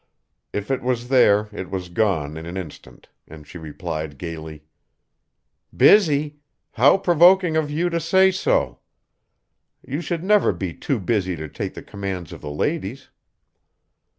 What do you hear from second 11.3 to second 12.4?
to take the commands